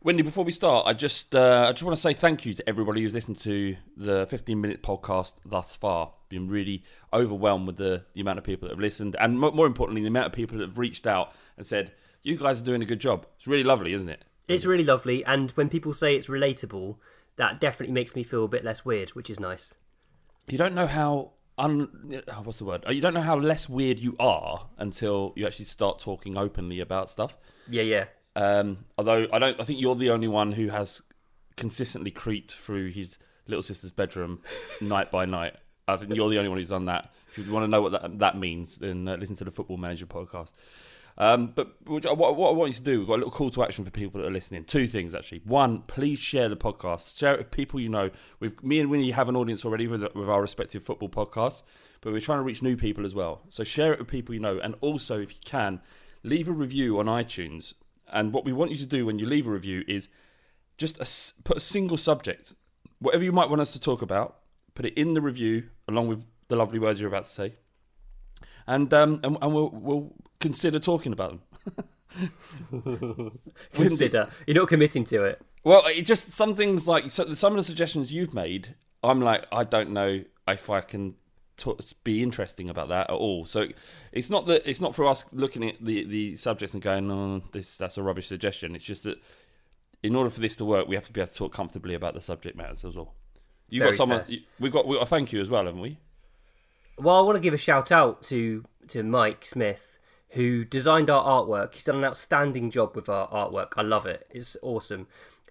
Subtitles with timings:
[0.00, 2.68] Wendy, before we start, I just uh, I just want to say thank you to
[2.68, 6.12] everybody who's listened to the 15 minute podcast thus far.
[6.28, 9.66] Been really overwhelmed with the, the amount of people that have listened, and more, more
[9.66, 12.80] importantly, the amount of people that have reached out and said, "You guys are doing
[12.80, 14.24] a good job." It's really lovely, isn't it?
[14.46, 16.96] It's really lovely, and when people say it's relatable,
[17.34, 19.74] that definitely makes me feel a bit less weird, which is nice.
[20.46, 22.84] You don't know how un oh, what's the word?
[22.88, 27.10] You don't know how less weird you are until you actually start talking openly about
[27.10, 27.36] stuff.
[27.68, 28.04] Yeah, yeah.
[28.38, 31.02] Um, although I don't, I think you're the only one who has
[31.56, 34.42] consistently creeped through his little sister's bedroom
[34.80, 35.56] night by night.
[35.88, 37.12] I think you're the only one who's done that.
[37.36, 39.76] If you want to know what that, that means, then uh, listen to the Football
[39.76, 40.52] Manager podcast.
[41.16, 43.64] Um, but what, what, I want you to do, we've got a little call to
[43.64, 44.62] action for people that are listening.
[44.62, 45.42] Two things actually.
[45.44, 47.18] One, please share the podcast.
[47.18, 48.12] Share it with people you know.
[48.38, 51.62] With me and Winnie have an audience already with, with our respective football podcasts,
[52.02, 53.40] but we're trying to reach new people as well.
[53.48, 55.80] So share it with people you know, and also if you can,
[56.22, 57.72] leave a review on iTunes
[58.12, 60.08] and what we want you to do when you leave a review is
[60.76, 62.54] just a, put a single subject,
[63.00, 64.38] whatever you might want us to talk about,
[64.74, 67.56] put it in the review along with the lovely words you're about to say,
[68.66, 71.42] and um, and, and we'll we'll consider talking about them.
[73.72, 74.28] consider.
[74.46, 75.42] You're not committing to it.
[75.64, 78.74] Well, it just some things like so, some of the suggestions you've made.
[79.02, 81.14] I'm like, I don't know if I can
[82.04, 83.44] be interesting about that at all.
[83.44, 83.68] So
[84.12, 87.42] it's not that it's not for us looking at the the subjects and going, "Oh,
[87.52, 89.18] this that's a rubbish suggestion." It's just that
[90.02, 92.14] in order for this to work, we have to be able to talk comfortably about
[92.14, 93.14] the subject matters as well.
[93.68, 94.24] You got someone.
[94.26, 94.86] You, we've got.
[94.86, 95.98] We got a thank you as well, haven't we?
[96.98, 99.98] Well, I want to give a shout out to to Mike Smith
[100.30, 101.74] who designed our artwork.
[101.74, 103.72] He's done an outstanding job with our artwork.
[103.76, 104.26] I love it.
[104.30, 105.06] It's awesome.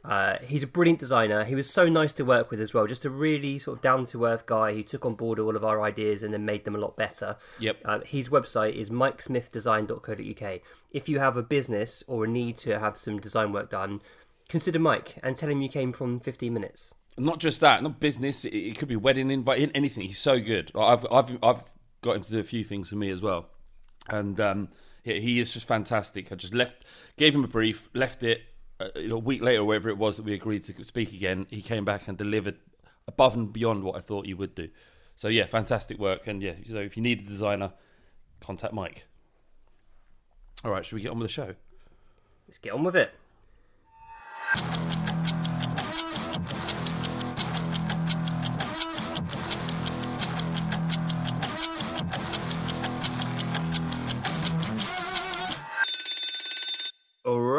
[0.07, 1.43] Uh, he's a brilliant designer.
[1.43, 2.87] He was so nice to work with as well.
[2.87, 5.65] Just a really sort of down to earth guy who took on board all of
[5.65, 7.35] our ideas and then made them a lot better.
[7.59, 7.81] Yep.
[7.83, 10.61] Uh, his website is mikesmithdesign.co.uk.
[10.91, 13.99] If you have a business or a need to have some design work done,
[14.47, 16.93] consider Mike and tell him you came from 15 minutes.
[17.17, 18.45] Not just that, not business.
[18.45, 20.03] It, it could be wedding invite, anything.
[20.03, 20.71] He's so good.
[20.75, 21.63] I've I've I've
[22.01, 23.47] got him to do a few things for me as well,
[24.07, 24.69] and um,
[25.01, 26.31] he, he is just fantastic.
[26.31, 26.85] I just left,
[27.17, 28.41] gave him a brief, left it
[28.79, 31.85] uh, a week later, whatever it was that we agreed to speak again, he came
[31.85, 32.57] back and delivered
[33.07, 34.69] above and beyond what I thought he would do.
[35.15, 36.27] So yeah, fantastic work.
[36.27, 37.73] And yeah, so if you need a designer,
[38.39, 39.05] contact Mike.
[40.63, 41.55] All right, should we get on with the show?
[42.47, 43.11] Let's get on with it.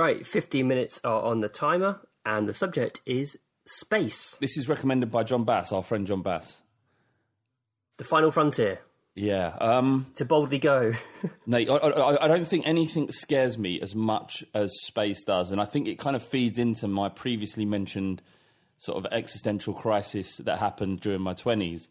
[0.08, 4.36] Right, 15 minutes are on the timer, and the subject is space.
[4.40, 6.62] This is recommended by John Bass, our friend John Bass.
[7.98, 8.78] The final frontier.
[9.14, 9.48] Yeah.
[9.60, 10.94] Um, to boldly go.
[11.46, 15.60] no, I, I, I, don't think anything scares me as much as space does, and
[15.60, 18.22] I think it kind of feeds into my previously mentioned
[18.76, 21.88] sort of existential crisis that happened during my twenties.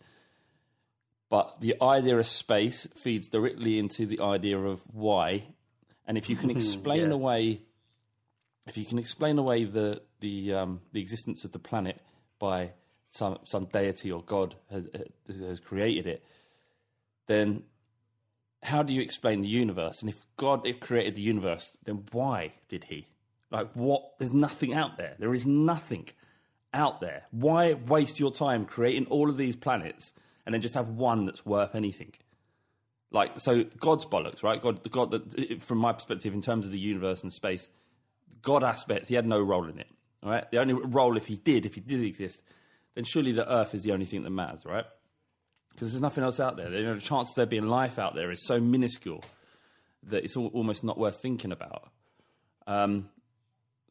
[1.29, 5.43] But the idea of space feeds directly into the idea of why,
[6.07, 7.11] and if you can explain yes.
[7.11, 7.61] away
[8.67, 12.01] if you can explain away the the um, the existence of the planet
[12.39, 12.71] by
[13.09, 14.87] some some deity or god has
[15.27, 16.23] has created it,
[17.27, 17.63] then
[18.63, 20.01] how do you explain the universe?
[20.01, 23.07] And if God created the universe, then why did He?
[23.51, 24.17] Like, what?
[24.19, 25.15] There's nothing out there.
[25.19, 26.09] There is nothing
[26.73, 27.23] out there.
[27.31, 30.13] Why waste your time creating all of these planets
[30.45, 32.13] and then just have one that's worth anything?
[33.09, 34.61] Like, so God's bollocks, right?
[34.61, 37.67] God, the God that, from my perspective, in terms of the universe and space,
[38.41, 39.87] God aspect, He had no role in it.
[40.23, 40.49] All right.
[40.51, 42.41] The only role, if He did, if He did exist,
[42.95, 44.85] then surely the Earth is the only thing that matters, right?
[45.77, 46.71] because there's nothing else out there.
[46.71, 49.23] The chance of there being life out there is so minuscule
[50.07, 51.89] that it's almost not worth thinking about.
[52.65, 53.09] Um,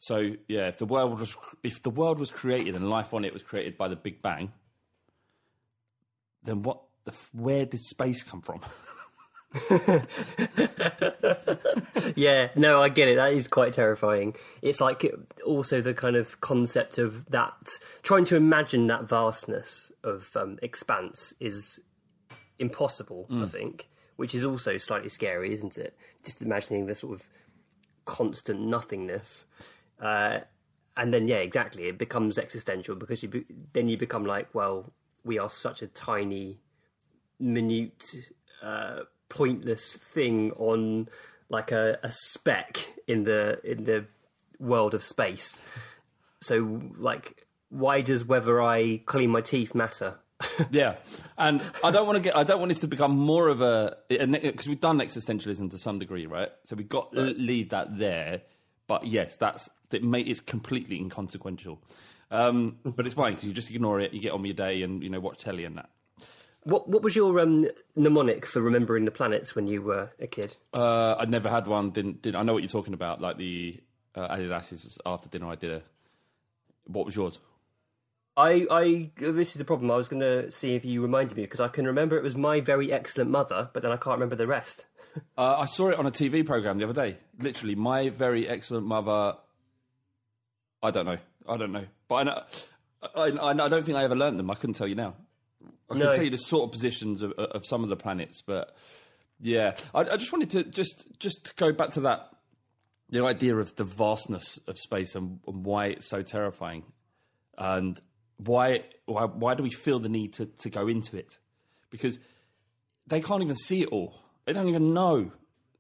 [0.00, 3.32] so yeah, if the world was if the world was created and life on it
[3.32, 4.52] was created by the Big Bang,
[6.42, 6.82] then what?
[7.04, 8.60] The, where did space come from?
[12.16, 13.16] yeah, no, I get it.
[13.16, 14.34] That is quite terrifying.
[14.62, 15.04] It's like
[15.44, 21.34] also the kind of concept of that trying to imagine that vastness of um, expanse
[21.40, 21.80] is
[22.58, 23.26] impossible.
[23.30, 23.44] Mm.
[23.44, 25.96] I think, which is also slightly scary, isn't it?
[26.24, 27.26] Just imagining the sort of
[28.04, 29.44] constant nothingness.
[30.00, 30.40] Uh,
[30.96, 31.84] and then, yeah, exactly.
[31.84, 34.92] It becomes existential because you be- then you become like, well,
[35.24, 36.58] we are such a tiny,
[37.38, 38.16] minute.
[38.62, 41.08] Uh, pointless thing on
[41.48, 44.06] like a, a speck in the in the
[44.58, 45.60] world of space.
[46.42, 50.18] So like why does whether I clean my teeth matter?
[50.70, 50.96] yeah,
[51.38, 52.36] and I don't want to get.
[52.36, 55.98] I don't want this to become more of a because we've done existentialism to some
[55.98, 56.50] degree, right?
[56.64, 58.42] So we've got to leave that there.
[58.86, 60.04] But yes, that's it.
[60.04, 61.80] May, it's completely inconsequential,
[62.30, 64.12] um, but it's fine because you just ignore it.
[64.12, 65.88] You get on with your day and you know watch telly and that.
[66.66, 70.56] What what was your um, mnemonic for remembering the planets when you were a kid?
[70.74, 71.90] Uh, I'd never had one.
[71.90, 73.20] Didn't, didn't I know what you're talking about?
[73.20, 73.78] Like the
[74.16, 75.46] uh, Adidas after dinner.
[75.46, 75.82] I did a.
[76.88, 77.38] What was yours?
[78.36, 79.92] I, I this is the problem.
[79.92, 82.34] I was going to see if you reminded me because I can remember it was
[82.34, 84.86] my very excellent mother, but then I can't remember the rest.
[85.38, 87.18] uh, I saw it on a TV program the other day.
[87.38, 89.36] Literally, my very excellent mother.
[90.82, 91.18] I don't know.
[91.48, 92.42] I don't know, but I know.
[93.14, 94.50] I, I, I don't think I ever learned them.
[94.50, 95.14] I couldn't tell you now.
[95.90, 98.76] I can tell you the sort of positions of, of some of the planets, but
[99.40, 102.32] yeah, I, I, just wanted to just just go back to that
[103.08, 106.84] the idea of the vastness of space and, and why it's so terrifying,
[107.56, 108.00] and
[108.38, 111.38] why why why do we feel the need to to go into it?
[111.90, 112.18] Because
[113.06, 114.14] they can't even see it all.
[114.44, 115.30] They don't even know.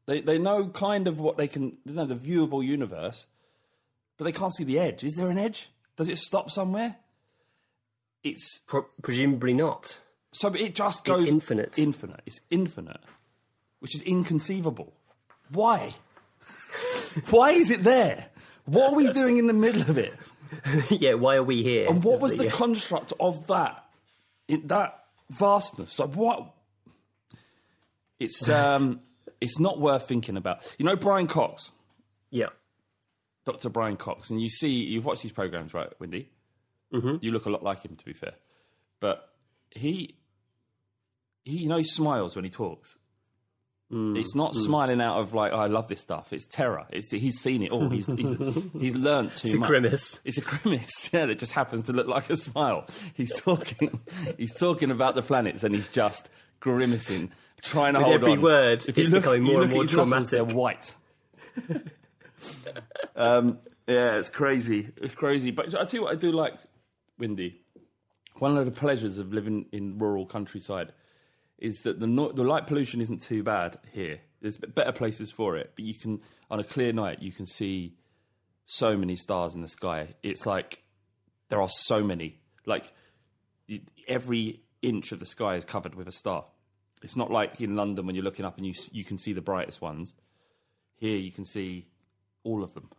[0.06, 1.78] They they know kind of what they can.
[1.84, 3.26] They know the viewable universe,
[4.16, 5.02] but they can't see the edge.
[5.02, 5.68] Is there an edge?
[5.96, 6.96] Does it stop somewhere?
[8.26, 10.00] It's Pro- presumably not.
[10.32, 11.78] So it just goes it's infinite.
[11.78, 12.20] Infinite.
[12.26, 13.00] It's infinite,
[13.80, 14.92] which is inconceivable.
[15.50, 15.94] Why?
[17.30, 18.28] why is it there?
[18.64, 20.14] What are we doing in the middle of it?
[20.90, 21.88] yeah, why are we here?
[21.88, 22.50] And what was the yeah.
[22.50, 23.84] construct of that?
[24.48, 25.98] In that vastness.
[25.98, 26.52] Like what?
[28.18, 29.00] It's um,
[29.40, 30.62] it's not worth thinking about.
[30.78, 31.70] You know Brian Cox.
[32.30, 32.48] Yeah.
[33.44, 33.68] Dr.
[33.68, 36.28] Brian Cox, and you see, you've watched these programs, right, Windy?
[36.92, 37.16] Mm-hmm.
[37.20, 38.34] You look a lot like him, to be fair.
[39.00, 39.28] But
[39.70, 40.16] he,
[41.44, 42.96] he you know, he smiles when he talks.
[43.92, 44.18] Mm.
[44.18, 44.56] It's not mm.
[44.56, 46.32] smiling out of like, oh, I love this stuff.
[46.32, 46.86] It's terror.
[46.90, 47.88] It's, he's seen it all.
[47.88, 48.34] He's he's,
[48.80, 49.66] he's learnt too it's much.
[49.66, 50.20] a grimace.
[50.24, 51.10] It's a grimace.
[51.12, 52.86] Yeah, that just happens to look like a smile.
[53.14, 54.00] He's talking.
[54.38, 56.28] he's talking about the planets, and he's just
[56.58, 57.30] grimacing,
[57.62, 58.42] trying to With hold every on.
[58.42, 60.30] word, if it's look, becoming more and more traumatic.
[60.30, 60.94] They're white.
[63.14, 64.88] um, yeah, it's crazy.
[64.96, 65.52] It's crazy.
[65.52, 66.54] But I tell you what, I do like
[67.18, 67.62] Windy,
[68.34, 70.92] one of the pleasures of living in rural countryside
[71.58, 74.20] is that the no- the light pollution isn't too bad here.
[74.40, 76.20] There's better places for it, but you can
[76.50, 77.96] on a clear night you can see
[78.66, 80.14] so many stars in the sky.
[80.22, 80.82] It's like
[81.48, 82.40] there are so many.
[82.66, 82.92] Like
[84.06, 86.44] every inch of the sky is covered with a star.
[87.02, 89.40] It's not like in London when you're looking up and you you can see the
[89.40, 90.14] brightest ones.
[90.96, 91.86] Here you can see
[92.42, 92.90] all of them.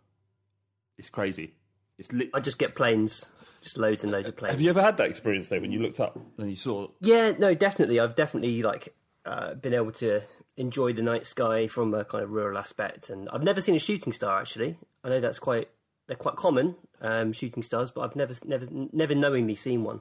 [0.96, 1.54] It's crazy.
[1.98, 3.28] It's li- I just get planes
[3.60, 4.52] just loads and loads of planes.
[4.52, 6.88] Have you ever had that experience though when you looked up and you saw?
[7.00, 7.98] Yeah, no, definitely.
[7.98, 10.22] I've definitely like uh, been able to
[10.56, 13.80] enjoy the night sky from a kind of rural aspect, and I've never seen a
[13.80, 14.78] shooting star actually.
[15.02, 15.68] I know that's quite
[16.06, 20.00] they're quite common um, shooting stars, but I've never never never knowingly seen one.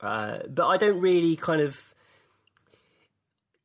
[0.00, 1.93] Uh, but I don't really kind of.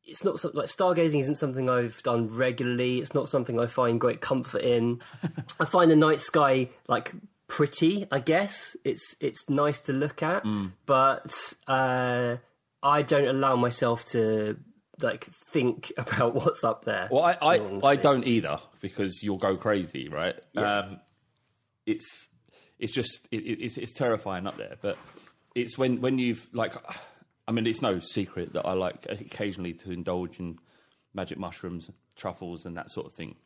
[0.09, 2.99] It's not like stargazing isn't something I've done regularly.
[2.99, 5.01] It's not something I find great comfort in.
[5.59, 7.11] I find the night sky like
[7.47, 8.75] pretty, I guess.
[8.83, 10.71] It's it's nice to look at, mm.
[10.85, 12.37] but uh,
[12.81, 14.57] I don't allow myself to
[15.01, 17.09] like think about what's up there.
[17.11, 20.39] Well, I I, I don't either because you'll go crazy, right?
[20.53, 20.79] Yeah.
[20.79, 20.99] Um,
[21.85, 22.27] it's
[22.79, 24.97] it's just it, it's it's terrifying up there, but
[25.55, 26.73] it's when when you've like,
[27.49, 30.59] I mean, it's no secret that I like occasionally to indulge in
[31.15, 33.37] magic mushrooms, truffles, and that sort of thing.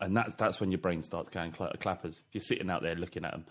[0.00, 2.18] And that's that's when your brain starts going cla- clappers.
[2.18, 3.44] If you're sitting out there looking at them.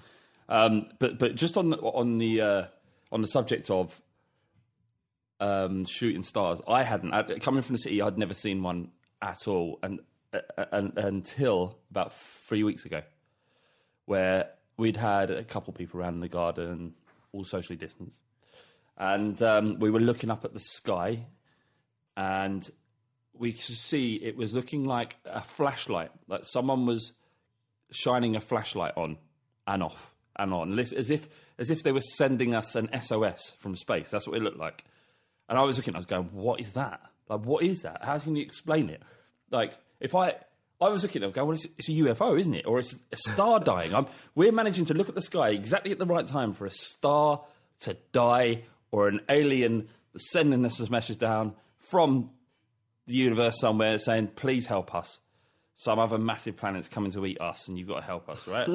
[0.50, 2.66] Um, but but just on the, on the uh,
[3.14, 4.02] on the subject of
[5.40, 8.02] um, shooting stars, I hadn't I, coming from the city.
[8.02, 10.02] I'd never seen one at all, and,
[10.34, 13.04] uh, and until about three weeks ago,
[14.04, 16.94] where we'd had a couple people around in the garden,
[17.32, 18.20] all socially distanced,
[18.98, 21.26] and um, we were looking up at the sky,
[22.16, 22.70] and
[23.34, 27.14] we could see it was looking like a flashlight, like someone was
[27.92, 29.18] shining a flashlight on
[29.68, 33.76] and off and on, as if as if they were sending us an SOS from
[33.76, 34.10] space.
[34.10, 34.84] That's what it looked like.
[35.50, 37.02] And I was looking, I was going, "What is that?
[37.30, 38.04] Like, what is that?
[38.04, 39.02] How can you explain it?
[39.50, 40.36] Like, if I
[40.82, 42.66] I was looking at it, going, well, it's, it's, a UFO, isn't it?
[42.66, 43.94] Or it's a star dying.
[43.94, 46.72] I'm, we're managing to look at the sky exactly at the right time for a
[46.72, 47.42] star
[47.82, 52.30] to die or an alien sending us a message down from
[53.08, 55.20] the universe somewhere saying, please help us.
[55.74, 58.68] Some other massive planet's coming to eat us and you've got to help us, right?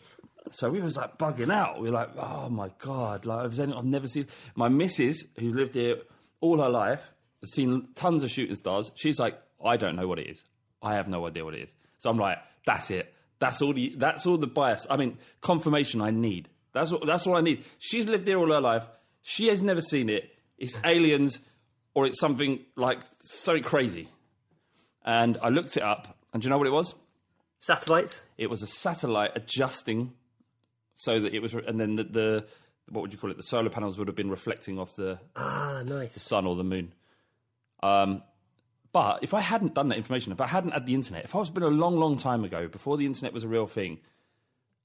[0.50, 1.80] so we was like bugging out.
[1.80, 5.96] We were like, oh my God, like I've never seen my missus, who's lived here
[6.40, 7.02] all her life,
[7.40, 8.92] has seen tons of shooting stars.
[8.94, 10.44] She's like, I don't know what it is.
[10.82, 11.74] I have no idea what it is.
[11.98, 13.12] So I'm like, that's it.
[13.38, 14.86] That's all the that's all the bias.
[14.88, 16.48] I mean, confirmation I need.
[16.72, 17.64] That's what that's all I need.
[17.78, 18.88] She's lived here all her life.
[19.26, 20.30] She has never seen it.
[20.58, 21.38] It's aliens
[21.94, 24.10] or it's something like so crazy.
[25.02, 26.94] And I looked it up, and do you know what it was?
[27.58, 28.22] Satellites.
[28.36, 30.12] It was a satellite adjusting
[30.94, 32.46] so that it was, and then the, the
[32.90, 33.38] what would you call it?
[33.38, 36.64] The solar panels would have been reflecting off the ah nice the sun or the
[36.64, 36.92] moon.
[37.82, 38.22] Um,
[38.92, 41.38] but if I hadn't done that information, if I hadn't had the internet, if I
[41.38, 44.00] was been a long, long time ago before the internet was a real thing,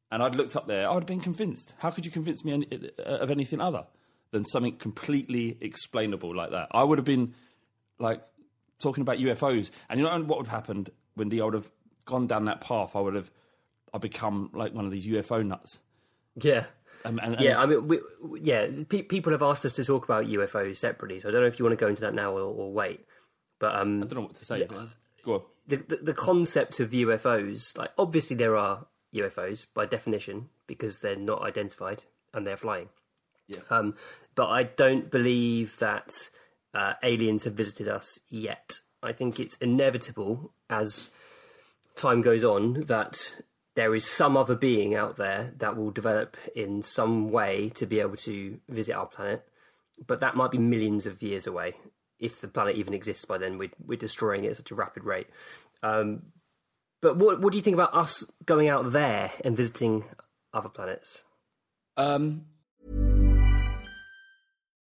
[0.10, 1.74] and I'd looked up there, I would have been convinced.
[1.80, 2.66] How could you convince me
[3.00, 3.86] of anything other
[4.32, 6.68] than something completely explainable like that?
[6.72, 7.34] I would have been
[8.00, 8.24] like
[8.80, 11.70] talking about UFOs, and you know what would have happened when the I would have
[12.06, 12.96] gone down that path.
[12.96, 13.32] I would have
[13.94, 15.80] I become like one of these UFO nuts.
[16.36, 16.66] Yeah.
[17.06, 18.00] Um, and, and yeah, I mean, we,
[18.42, 18.68] yeah.
[18.90, 21.58] Pe- people have asked us to talk about UFOs separately, so I don't know if
[21.58, 23.06] you want to go into that now or, or wait.
[23.58, 24.60] But um, I don't know what to say.
[24.60, 24.66] Yeah,
[25.24, 25.42] go on.
[25.68, 31.16] The, the, the concept of UFOs, like obviously there are UFOs by definition because they're
[31.16, 32.90] not identified and they're flying.
[33.50, 33.60] Yeah.
[33.70, 33.96] Um,
[34.36, 36.30] but I don't believe that
[36.74, 38.80] uh, aliens have visited us yet.
[39.04, 41.10] I think it's inevitable as
[41.96, 43.36] time goes on that
[43.76, 48.00] there is some other being out there that will develop in some way to be
[48.00, 49.46] able to visit our planet,
[50.06, 51.76] but that might be millions of years away.
[52.20, 55.06] If the planet even exists by then, we're, we're destroying it at such a rapid
[55.06, 55.28] rate.
[55.82, 56.24] Um,
[57.02, 60.04] but what what do you think about us going out there and visiting
[60.54, 61.24] other planets?
[61.96, 62.46] Um,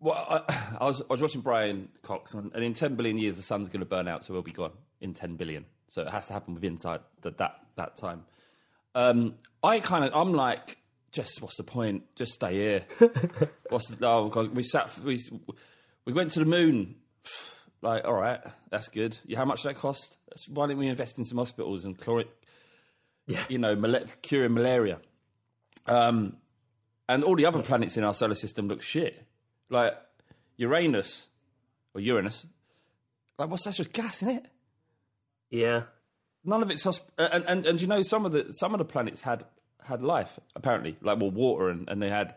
[0.00, 0.14] Well,
[0.48, 3.68] I, I, was I was watching Brian Cox, and in ten billion years, the sun's
[3.68, 5.64] going to burn out, so we'll be gone in ten billion.
[5.88, 8.24] So it has to happen within inside that that that time.
[8.94, 10.78] Um, I kind of I'm like,
[11.12, 12.04] just what's the point?
[12.16, 12.84] Just stay here.
[13.70, 15.18] what's the, oh God, we sat we
[16.04, 16.96] we went to the moon.
[17.82, 19.16] Like, all right, that's good.
[19.26, 20.16] Yeah, how much did that cost?
[20.48, 22.26] Why didn't we invest in some hospitals and chloric?
[23.26, 24.98] Yeah, you know, mal- curing malaria.
[25.86, 26.38] Um,
[27.06, 29.22] and all the other planets in our solar system look shit.
[29.70, 29.94] Like
[30.56, 31.26] Uranus
[31.94, 32.46] or Uranus,
[33.38, 33.74] like what's that?
[33.74, 34.46] Just gas in it.
[35.50, 35.82] Yeah.
[36.44, 38.84] None of it's hosp- and, and and you know some of the some of the
[38.84, 39.44] planets had
[39.82, 42.36] had life apparently, like well water and, and they had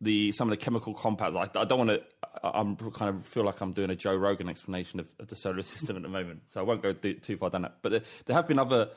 [0.00, 1.34] the some of the chemical compounds.
[1.34, 2.02] Like I don't want to.
[2.42, 5.62] I'm kind of feel like I'm doing a Joe Rogan explanation of, of the solar
[5.62, 7.78] system at the moment, so I won't go too, too far down that.
[7.82, 8.90] But there, there have been other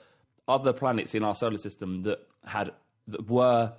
[0.48, 2.72] other planets in our solar system that had
[3.08, 3.74] that were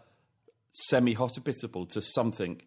[0.71, 2.61] semi-hospitable to something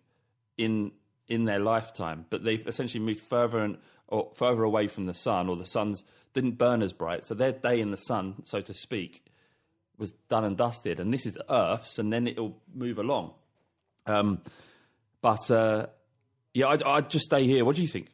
[0.58, 0.92] in
[1.28, 5.50] in their lifetime, but they've essentially moved further and or further away from the sun,
[5.50, 8.74] or the sun's didn't burn as bright, so their day in the sun, so to
[8.74, 9.26] speak,
[9.98, 11.00] was done and dusted.
[11.00, 13.32] And this is the Earth's, and then it'll move along.
[14.06, 14.42] Um,
[15.22, 15.88] but uh,
[16.54, 17.66] yeah, I'd, I'd, just stay here.
[17.66, 18.10] What do you think?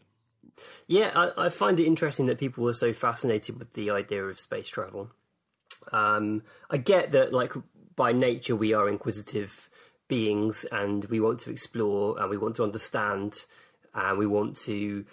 [0.87, 4.39] Yeah, I, I, find it interesting that people are so fascinated with the idea of
[4.39, 5.09] space travel.
[5.91, 7.53] Um, I get that, like
[7.95, 9.69] by nature, we are inquisitive
[10.11, 13.45] beings and we want to explore and we want to understand
[13.95, 15.05] and we want to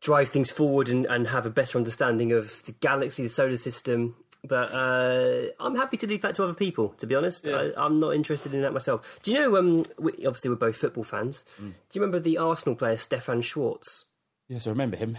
[0.00, 4.16] drive things forward and, and have a better understanding of the galaxy, the solar system.
[4.42, 6.88] But uh, I'm happy to leave that to other people.
[7.00, 9.18] To be honest, I, I'm not interested in that myself.
[9.22, 9.56] Do you know?
[9.58, 11.44] Um, we, obviously, we're both football fans.
[11.58, 14.06] Do you remember the Arsenal player Stefan Schwarz?
[14.48, 15.18] Yes, I remember him.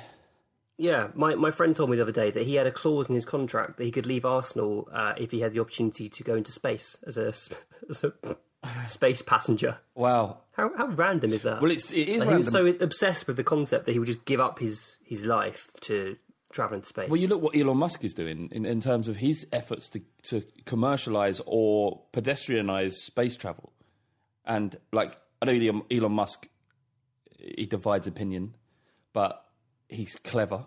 [0.78, 3.16] Yeah, my, my friend told me the other day that he had a clause in
[3.16, 6.36] his contract that he could leave Arsenal uh, if he had the opportunity to go
[6.36, 7.34] into space as a,
[7.90, 8.14] as a
[8.88, 9.78] space passenger.
[9.94, 10.40] Wow.
[10.54, 11.62] How, how random is that?
[11.62, 14.08] Well, it's it is Like, he was so obsessed with the concept that he would
[14.08, 16.18] just give up his, his life to
[16.52, 17.10] travel into space.
[17.10, 20.02] Well, you look what Elon Musk is doing in, in terms of his efforts to,
[20.24, 23.74] to commercialize or pedestrianize space travel.
[24.46, 26.48] And, like, I know Elon, Elon Musk,
[27.38, 28.56] he divides opinion,
[29.12, 29.44] but
[29.90, 30.66] he's clever.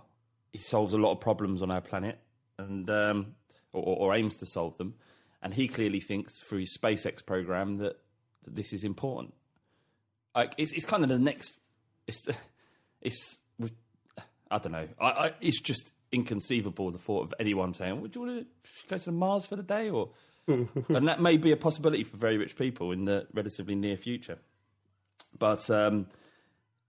[0.52, 2.18] He solves a lot of problems on our planet
[2.58, 3.34] and um,
[3.72, 4.94] or, or aims to solve them.
[5.42, 7.96] And he clearly thinks through his SpaceX program that,
[8.44, 9.34] that this is important.
[10.34, 11.60] Like, it's, it's kind of the next.
[12.06, 12.36] It's, the-
[13.00, 13.38] it's
[14.50, 14.88] I don't know.
[15.00, 18.46] I, I, it's just inconceivable the thought of anyone saying, "Would you want to
[18.88, 20.10] go to Mars for the day?" Or
[20.48, 24.38] and that may be a possibility for very rich people in the relatively near future.
[25.38, 26.06] But um,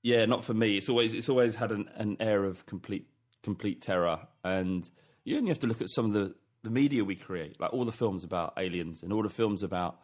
[0.01, 0.77] yeah, not for me.
[0.77, 3.07] It's always it's always had an, an air of complete
[3.43, 4.89] complete terror, and
[5.25, 7.85] you only have to look at some of the the media we create, like all
[7.85, 9.99] the films about aliens and all the films about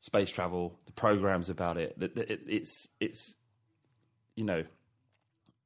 [0.00, 1.98] space travel, the programs about it.
[1.98, 3.34] That it, it's it's
[4.34, 4.64] you know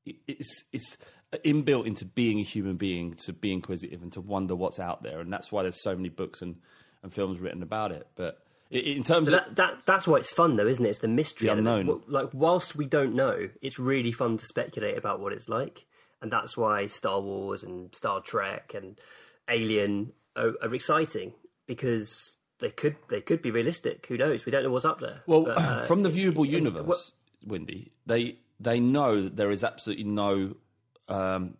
[0.04, 0.96] it's it's
[1.44, 5.20] inbuilt into being a human being to be inquisitive and to wonder what's out there,
[5.20, 6.56] and that's why there's so many books and,
[7.02, 8.06] and films written about it.
[8.16, 10.88] But in terms But of that, that that's why it's fun, though, isn't it?
[10.88, 12.02] It's the mystery, The unknown.
[12.06, 15.86] Like, whilst we don't know, it's really fun to speculate about what it's like,
[16.22, 18.98] and that's why Star Wars and Star Trek and
[19.48, 21.32] Alien are, are exciting
[21.66, 24.06] because they could they could be realistic.
[24.06, 24.44] Who knows?
[24.46, 25.22] We don't know what's up there.
[25.26, 27.00] well, But, uh, from the viewable universe, well-
[27.44, 30.54] Windy, they they know that there is absolutely no
[31.08, 31.56] um,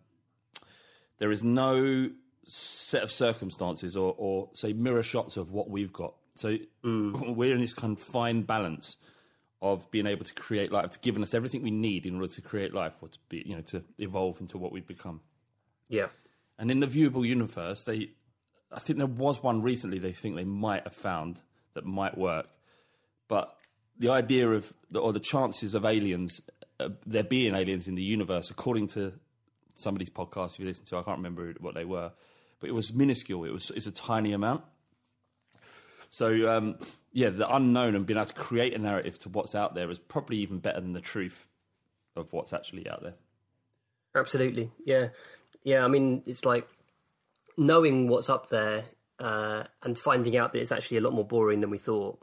[1.19, 2.09] there is no
[2.43, 6.13] set of circumstances or, or say mirror shots of what we've got.
[6.35, 8.97] So we're in this kind of fine balance
[9.61, 10.85] of being able to create life.
[10.85, 13.55] It's given us everything we need in order to create life, or to be, you
[13.55, 15.21] know, to evolve into what we've become.
[15.87, 16.07] yeah.
[16.57, 18.11] And in the viewable universe, they,
[18.71, 19.99] I think there was one recently.
[19.99, 21.41] They think they might have found
[21.73, 22.47] that might work,
[23.27, 23.55] but
[23.97, 26.41] the idea of the, or the chances of aliens,
[26.79, 29.13] uh, there being aliens in the universe, according to
[29.75, 32.11] somebody's podcast you listened to, I can't remember what they were,
[32.59, 33.45] but it was minuscule.
[33.45, 34.63] It was it's a tiny amount.
[36.09, 36.77] So um,
[37.13, 39.99] yeah, the unknown and being able to create a narrative to what's out there is
[39.99, 41.47] probably even better than the truth
[42.15, 43.15] of what's actually out there.
[44.15, 45.09] Absolutely, yeah,
[45.63, 45.85] yeah.
[45.85, 46.67] I mean, it's like
[47.57, 48.85] knowing what's up there
[49.19, 52.19] uh, and finding out that it's actually a lot more boring than we thought.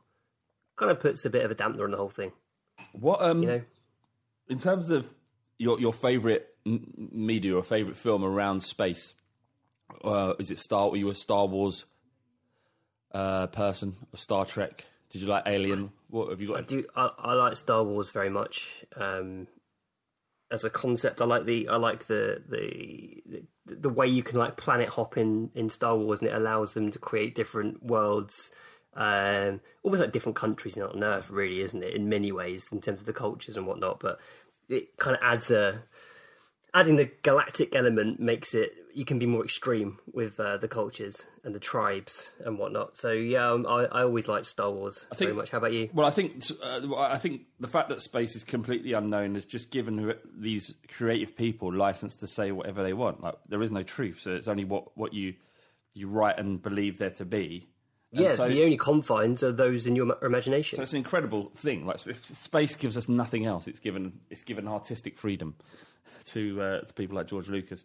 [0.77, 2.33] Kind of puts a bit of a dampener on the whole thing,
[2.93, 3.63] What um, you know.
[4.49, 5.07] in terms of
[5.59, 9.15] your your favorite media or favorite film around space,
[10.05, 10.89] uh, is it Star?
[10.91, 11.85] Were you a Star Wars
[13.13, 13.97] uh, person?
[14.13, 14.85] Or Star Trek?
[15.11, 15.91] Did you like Alien?
[16.11, 16.59] What have you got?
[16.59, 19.49] I do I, I like Star Wars very much um,
[20.51, 21.21] as a concept.
[21.21, 25.17] I like the I like the the the, the way you can like planet hop
[25.17, 28.51] in in Star Wars, and it allows them to create different worlds,
[28.95, 31.95] um, almost like different countries on Earth, really, isn't it?
[31.95, 34.19] In many ways, in terms of the cultures and whatnot, but
[34.69, 35.83] it kind of adds a
[36.75, 41.27] adding the galactic element makes it you can be more extreme with uh, the cultures
[41.45, 42.97] and the tribes and whatnot.
[42.97, 45.51] So yeah, um, I, I always liked Star Wars very much.
[45.51, 45.89] How about you?
[45.93, 49.71] Well, I think uh, I think the fact that space is completely unknown has just
[49.71, 53.23] given these creative people license to say whatever they want.
[53.23, 55.35] Like there is no truth, so it's only what what you
[55.95, 57.69] you write and believe there to be.
[58.11, 60.77] And Yeah, so, the only confines are those in your imagination.
[60.77, 61.85] So it's an incredible thing.
[61.85, 63.69] Like sp- space gives us nothing else.
[63.69, 65.55] It's given it's given artistic freedom
[66.33, 67.85] to uh, to people like George Lucas.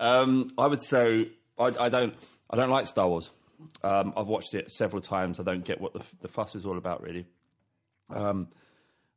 [0.00, 2.14] Um, I would say I, I don't
[2.50, 3.30] I don't like Star Wars.
[3.82, 5.38] Um, I've watched it several times.
[5.40, 7.26] I don't get what the, the fuss is all about really.
[8.10, 8.48] Um,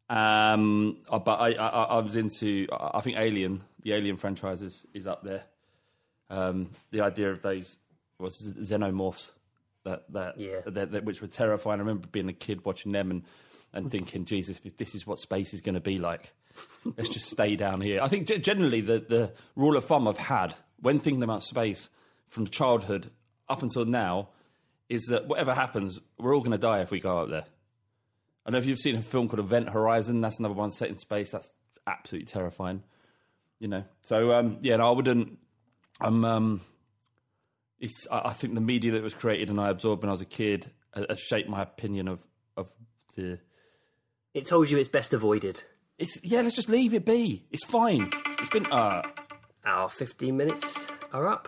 [0.10, 2.68] um, uh, but I, I, I was into.
[2.72, 5.44] I I think Alien, the Alien franchise is, is up there.
[6.30, 7.78] Um, the idea of those
[8.20, 9.32] was xenomorphs
[9.84, 10.62] that that, Yeah.
[10.66, 11.80] that, that which were terrifying.
[11.80, 13.24] I remember being a kid watching them and
[13.74, 16.32] and thinking, Jesus, this is what space is going to be like.
[16.98, 18.02] Let's just stay down here.
[18.02, 21.89] I think generally the the rule of thumb I've had when thinking about space
[22.30, 23.12] from childhood
[23.50, 24.30] up until now
[24.89, 27.46] is that whatever happens, we're all going to die if we go out there.
[28.46, 30.22] I know if you've seen a film called Event Horizon.
[30.22, 31.32] That's another one set in space.
[31.32, 31.52] That's
[31.86, 32.84] absolutely terrifying.
[33.60, 33.84] You know.
[34.04, 35.38] So um, yeah, no, I wouldn't.
[36.00, 36.24] I'm.
[36.24, 36.62] Um,
[37.80, 38.08] it's.
[38.10, 40.72] I think the media that was created and I absorbed when I was a kid
[40.93, 42.72] ha- has shaped my opinion of of
[43.15, 43.39] the.
[44.34, 45.63] it told you it's best avoided.
[45.98, 46.42] It's yeah.
[46.42, 47.44] Let's just leave it be.
[47.52, 48.12] It's fine.
[48.40, 49.02] It's been uh
[49.66, 51.48] Our 15 minutes are up.